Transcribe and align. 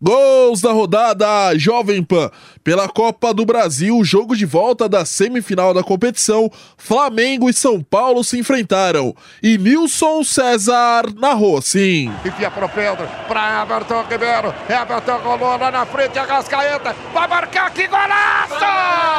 Gols 0.00 0.60
da 0.60 0.72
rodada 0.72 1.56
Jovem 1.56 2.02
Pan. 2.02 2.30
Pela 2.62 2.88
Copa 2.88 3.32
do 3.32 3.46
Brasil, 3.46 4.02
jogo 4.04 4.36
de 4.36 4.44
volta 4.44 4.88
da 4.88 5.04
semifinal 5.04 5.72
da 5.72 5.82
competição, 5.82 6.50
Flamengo 6.76 7.48
e 7.48 7.52
São 7.52 7.80
Paulo 7.80 8.22
se 8.22 8.38
enfrentaram. 8.38 9.14
E 9.42 9.56
Nilson 9.56 10.22
César 10.22 11.04
narrou 11.16 11.58
assim. 11.58 12.12
Enfia 12.24 12.50
pro 12.50 12.68
Pedro, 12.68 13.08
pra 13.26 13.62
Everton 13.62 14.04
Ribeiro. 14.10 14.54
Everton 14.68 15.18
rolou 15.18 15.56
lá 15.56 15.70
na 15.70 15.86
frente, 15.86 16.18
a 16.18 16.24
Rascaeta. 16.24 16.94
Vai 17.14 17.28
marcar, 17.28 17.70
que 17.70 17.86
golaço! 17.86 19.15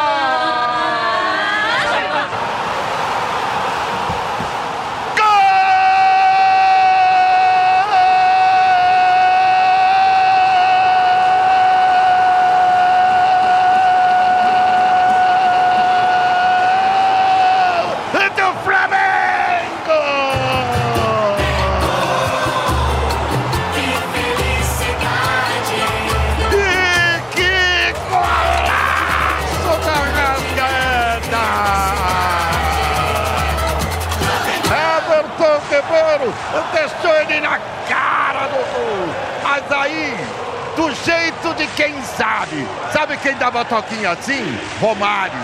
Ribeiro 35.78 36.34
deixou 36.73 37.16
ele 37.22 37.40
na 37.42 37.59
cara 37.88 38.48
do 38.48 38.56
gol. 38.56 39.16
Mas 39.44 39.72
aí, 39.72 40.17
do 40.76 40.92
jeito 40.92 41.53
de 41.56 41.67
quem 41.67 42.02
sabe. 42.03 42.67
Sabe 42.92 43.17
quem 43.17 43.36
dava 43.36 43.64
toquinho 43.66 44.09
assim? 44.09 44.59
Romário. 44.81 45.38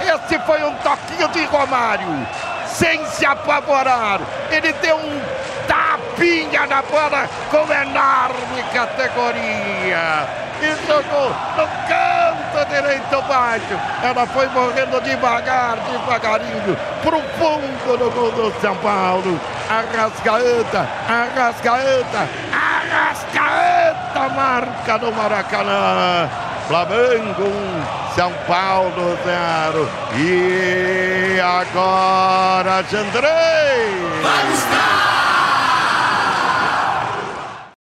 Esse 0.00 0.38
foi 0.40 0.62
um 0.62 0.74
toquinho 0.76 1.28
de 1.28 1.44
Romário. 1.46 2.26
Sem 2.66 3.04
se 3.06 3.26
apavorar. 3.26 4.20
Ele 4.50 4.72
deu 4.74 4.96
um 4.96 5.20
tapinha 5.66 6.66
na 6.66 6.82
bola 6.82 7.28
com 7.50 7.72
enorme 7.72 8.62
categoria. 8.72 10.28
E 10.62 10.86
jogou 10.86 11.30
no 11.56 11.66
canto 11.88 12.25
direito 12.68 13.22
baixo. 13.22 13.78
Ela 14.02 14.26
foi 14.26 14.46
morrendo 14.48 15.00
devagar, 15.00 15.76
devagarinho, 15.90 16.76
pro 17.02 17.20
fundo 17.38 17.96
do 17.98 18.10
gol 18.10 18.30
do 18.32 18.60
São 18.60 18.76
Paulo. 18.76 19.40
Arrascaeta, 19.68 20.88
Arrascaeta, 21.08 22.28
Arrascaeta 22.52 24.28
marca 24.34 24.98
no 24.98 25.12
Maracanã. 25.12 26.28
Flamengo 26.68 27.44
1, 27.44 28.14
São 28.14 28.32
Paulo 28.46 29.16
0. 29.24 29.88
E 30.16 31.40
agora, 31.40 32.82
Jandrei! 32.90 34.10
Vamos! 34.22 34.65